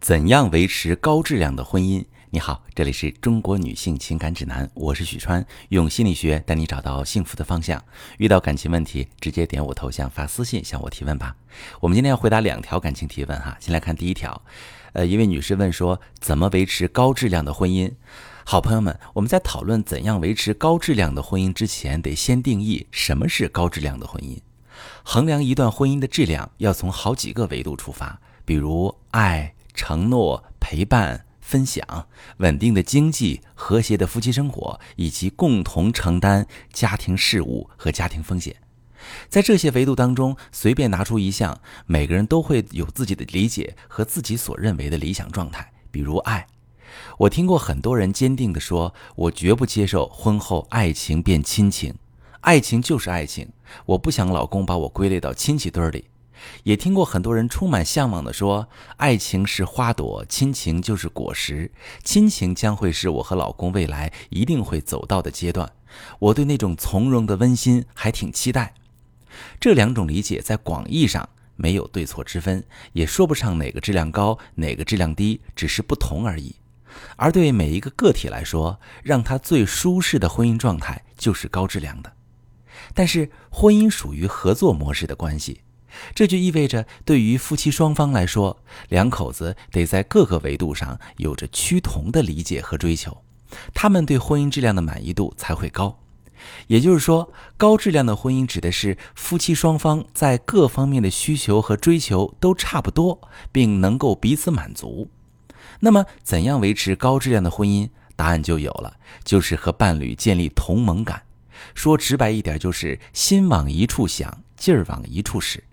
[0.00, 2.04] 怎样维持高质量的婚姻？
[2.30, 7.82] 你好，这里是中国女性情感指南，我是许川，用心理学带你找到幸福的方向。
[8.18, 11.34] 遇到感情问题，直接点我头像发私信向我提问吧。
[11.80, 14.40] 我们今天要回答两条感情提问哈，先来看第一条。
[14.92, 17.90] 呃，一位女士问说，怎么维持高质量的婚姻？
[18.44, 24.38] 好朋友们，我们在讨论怎样维持高质量的婚姻之前，得先定义什么是高质量的婚姻。
[25.02, 29.52] 衡量一段婚姻的质量，要从好几个维度出发，比如爱。
[29.76, 38.56] 承诺、陪伴、分享、稳定的经济、和谐的夫妻生活，以及共同承担家庭事务和家庭风险，
[39.28, 45.72] 在这些维度当中，随便拿出一项，每个人都会有自己的理解和自己所认为的理想状态。
[45.92, 46.46] 比如爱，
[47.18, 51.94] 我听过很多人坚定地说：“我绝不接受婚后爱情变亲情，
[52.40, 53.48] 爱情就是爱情，
[53.84, 56.06] 我不想老公把我归类到亲戚堆里。”
[56.64, 61.70] 也听过很多人充满向往的说，爱情是花朵，亲情就是果实，
[62.04, 65.72] 亲情将会是我和老公未来一定会走到的阶段。
[66.18, 68.74] 我对那种从容的温馨还挺期待。
[69.60, 76.56] 这两种理解在广义上没有对错之分，也说不上哪个质量高，哪个质量低，只是不同而已。
[77.16, 82.12] 而对每一个个体来说，让他最舒适的婚姻状态就是高质量的。
[82.94, 85.60] 但是婚姻属于合作模式的关系。
[86.14, 93.22] 这就意味着，对于夫妻双方来说，两口子得在各个维度上有着趋同的理解和追求，
[93.74, 95.98] 他们对婚姻质量的满意度才会高。
[96.66, 105.10] 也就是说，高质量的婚姻指的是夫妻双方在各方面的需求和追求都差不多，并能够彼此满足。
[105.80, 107.88] 那么，怎样维持高质量的婚姻？
[108.14, 111.22] 答案就有了，就是和伴侣建立同盟感。
[111.74, 115.64] 说直白一点，就是心往一处想，劲儿往一处使。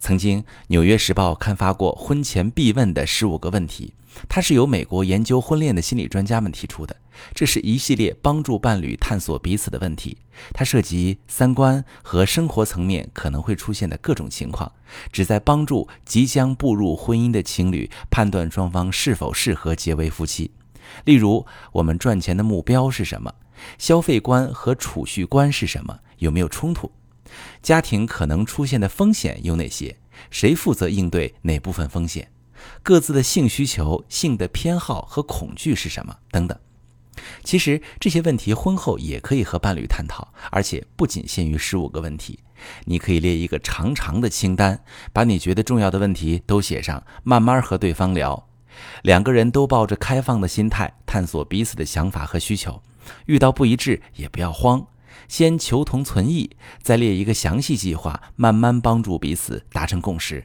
[0.00, 3.94] 曾经，《纽约时报》刊发过婚前必问的十五个问题，
[4.28, 6.96] 它是由美国研究婚恋的心理专家们提出的。
[7.34, 10.18] 这是一系列帮助伴侣探索彼此的问题，
[10.54, 14.70] 它涉及三观和生活层面可能会出现的各种情况，
[15.12, 20.52] 旨在帮助即将步入婚姻的情侣判断双方是否适合结为夫妻。
[21.04, 23.34] 例如，我们赚钱的目标是什么？
[23.76, 25.98] 消费观和储蓄观是什么？
[26.18, 26.92] 有没有冲突？
[27.62, 29.96] 家庭可能出现的风险有哪些？
[30.30, 32.30] 谁负责应对哪部分风险？
[32.82, 36.16] 各自的性需求、性的偏好和恐惧是什么？
[36.30, 36.58] 等等。
[37.42, 42.38] 其实这些问题婚后也可以和伴侣探讨，而且不仅限于十五个问题。
[42.84, 48.48] 你可以列一个长长的清单，把你觉得重要的问题都写上，慢慢和对方聊。
[49.02, 52.80] 两个人都抱着开放的心态，探索彼此的想法和需求。
[53.26, 54.86] 遇到不一致也不要慌。
[55.28, 56.50] 先求同存异，
[56.82, 60.44] 再列一个详细计划，慢慢帮助彼此达成共识。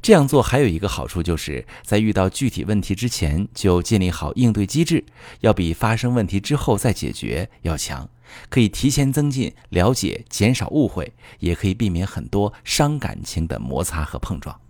[0.00, 5.04] 这样做还有一个好处，就是在遇到具体问题之前就建立好应对机制，
[5.40, 8.08] 要比发生问题之后再解决要强。
[8.48, 14.60] 可以提前增进了解，减少误会，也可以避免很多伤感情的摩擦和碰撞。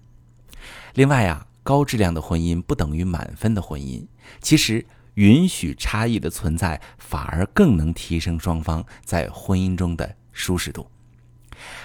[0.94, 4.06] 另外啊，高质量的婚姻不等于满分的婚姻，
[4.40, 4.86] 其实。
[5.14, 10.88] 允许差异的存在，反而更能提升双方在婚姻中的舒适度。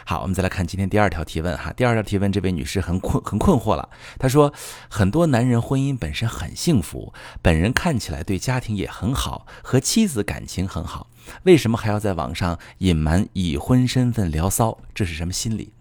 [0.04, 1.72] 好，我们再来看今天第二条提问哈。
[1.72, 3.88] 第二条提问，这位女士很困很困惑了。
[4.18, 4.52] 她说，
[4.90, 11.08] 很多男人婚姻本身很幸福，本人看起来对家庭也很好，和妻子感情很好，
[11.44, 14.80] 为什么还要在网上隐瞒已婚身份聊骚？
[14.96, 15.72] 这是什么心理？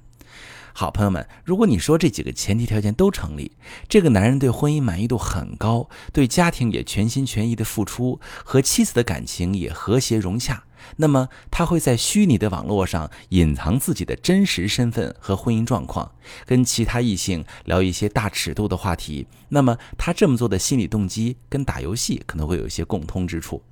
[0.72, 3.52] 好朋友们，如果你说这几个前提条件都成立，
[3.88, 10.64] 这个男人对婚姻满意度很高，对家庭也全心全意的付出，和妻子的感情也和谐融洽，
[10.96, 16.12] 那么他会在虚拟的网络上隐藏自己的真实身份和婚姻状况，
[16.46, 19.26] 跟其他异性聊一些大尺度的话题。
[19.48, 23.62] 那么他这么做的心理动机跟打游戏可能会有一些共通之处。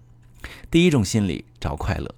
[0.71, 2.15] 第一种心理找快乐。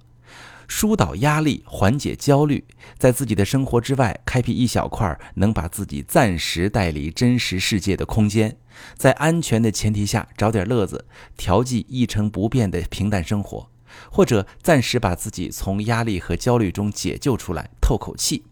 [0.69, 2.63] 疏导压力，缓解焦虑，
[2.99, 8.55] 在自己的生活之外开辟一小块能把自己暂时带离真实世界的空间，
[8.95, 11.05] 在安全的前提下找点乐子，
[11.35, 13.67] 调剂一成不变的平淡生活，
[14.11, 18.43] 或者暂时把自己从压力和焦虑中解救出来，透口气。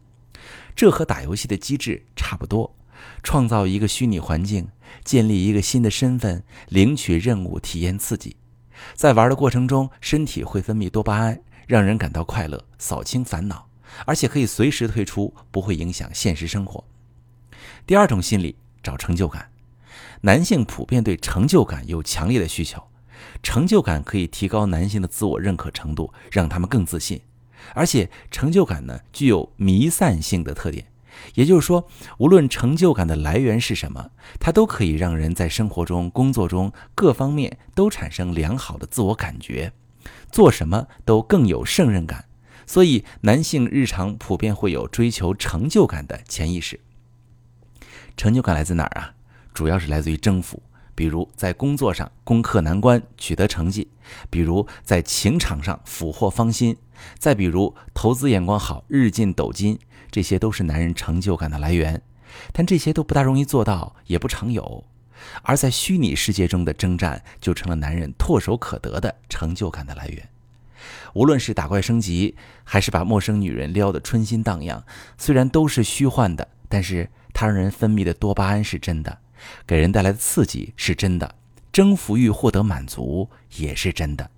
[0.75, 2.75] 这和打游戏的机制差不多，
[3.21, 4.67] 创造一个虚拟环境，
[5.05, 8.35] 建立一个新的身份，领取任务，体验刺激，
[8.95, 11.39] 在玩的过程中，身体会分泌多巴胺。
[11.67, 13.67] 让人感到快乐，扫清烦恼，
[14.05, 16.83] 而且可以随时退出，不会影响现实生活。
[17.85, 19.51] 第二种心理找成就感，
[20.21, 22.81] 男性普遍对成就感有强烈的需求，
[23.43, 27.21] 成就感可以提高男性的自我认可程度，让他们更自信。
[27.73, 30.85] 而且成就感呢具有弥散性的特点，
[31.33, 31.85] 也就是说，
[32.17, 39.73] 无论成就感的来源是什么，它都可以让人在生活中、工作中各方面都产生良好的自我感觉，
[40.31, 42.25] 做什么都更有胜任感。
[42.65, 46.79] 所以，男性日常普遍会有追求成就感的潜意识。
[48.17, 49.13] 成就感来自哪儿啊？
[49.53, 50.61] 主要是来自于征服，
[50.93, 53.87] 比如在工作上攻克难关、取得成绩；
[54.29, 56.75] 比如在情场上俘获芳心；
[57.17, 59.79] 再比如投资眼光好、日进斗金。
[60.09, 62.01] 这些都是男人成就感的来源，
[62.53, 64.83] 但这些都不大容易做到，也不常有。
[65.41, 70.29] 而在虚拟世界中的征战，就成了男人唾手可得的成就感的来源。
[71.13, 74.83] 无论是打怪升级，还是把陌生女人撩得春心荡漾，
[75.17, 79.19] 虽然都是虚幻的，但是它让人分泌的多巴胺是真的，
[79.65, 81.35] 给人带来的刺激是真的，
[81.73, 84.29] 征服欲获得满足也是真的。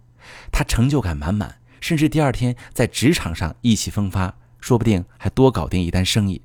[0.52, 6.42] 他成就感满满，甚至第二天在职场上意气风发，说不定还多搞定一单生意。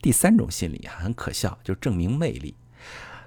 [0.00, 2.54] 第三种心理，很可笑，就证明魅力。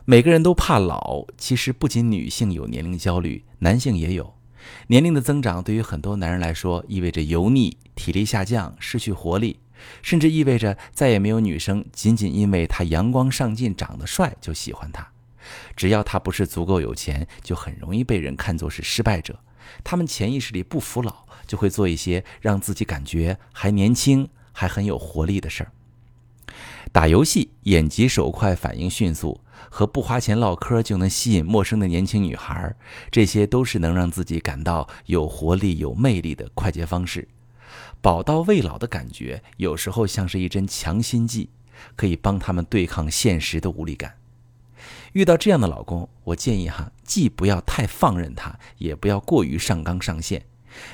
[0.06, 4.34] 每个人都怕老，其实不仅女性有年龄焦虑，男性也有。
[4.88, 9.60] 年龄的增长对于很多男人来说，意味着油腻、体力下降、失去活力，
[10.02, 15.08] 甚至意味着再也没有女生仅仅因为他阳光上进、长得帅就喜欢他。
[15.76, 19.40] 只要他不是足够有钱，就很容易被人看作是失败者。
[19.84, 25.72] 他们潜意识里不服老，就会做一些让自己感觉还年轻、还很有活力的事儿。
[26.92, 29.40] 打游戏，眼疾手快，反应迅速，
[29.70, 32.76] 和不花钱唠嗑就能吸引陌生的年轻女孩，
[33.10, 37.28] 这些都是能让自己感到有活力、有魅力的快捷方式。
[38.02, 41.50] 宝刀未老的感觉，有时候像是一针强心剂，
[41.96, 44.16] 可以帮他们对抗现实的无力感。
[45.14, 50.46] 遇到这样的老公，我建议哈，既不要太放任他，也不要过于上纲上线。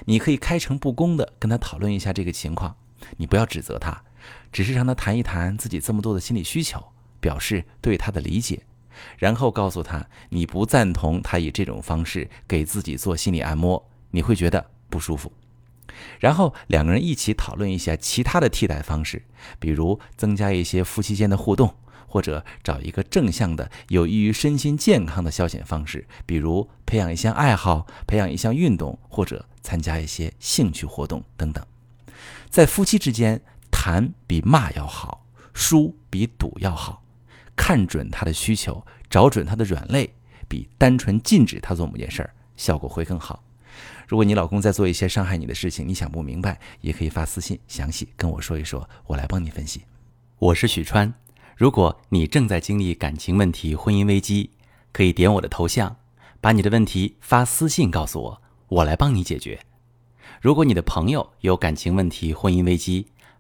[0.05, 2.75] 你可以开诚布公地跟他讨论一下这个情况，
[3.17, 4.03] 你不要指责他。
[4.51, 6.83] 只是让他谈一谈自己这么多的心理需求，
[7.19, 8.63] 表示对他的理解，
[9.17, 15.31] 然后告诉他你不赞同他以这种方式给自己做心理按摩，你会觉得不舒服。
[16.19, 19.23] 然后两个人一起讨论一下其他的替代方式，
[19.59, 21.73] 比如增加一些夫妻间的互动，
[22.07, 31.65] 或者找一个正向的、有益于身心健康的消遣方式，比如培养一项爱好、培养一项运动，或者参加一些兴趣活动等等。
[32.49, 33.41] 在夫妻之间。
[33.79, 37.03] 谈比骂要好，输比赌要好。
[37.55, 40.09] 看准他的需求，找准他的软肋，
[40.47, 43.43] 比单纯禁止他做某件事儿效果会更好。
[44.07, 49.83] 如果你老公在做一些伤害你的事情，你想不明白，也可以发私信详细跟我说一说，我来帮你分析。
[50.39, 51.13] 我是许川。
[51.55, 54.49] 如果你正在经历感情问题、婚姻危机，
[54.91, 55.95] 可以点我的头像，
[56.41, 59.59] 把你的问题发私信告诉我，我来帮你解决。
[60.41, 63.07] 如果你的朋友有感情问题、婚姻危机，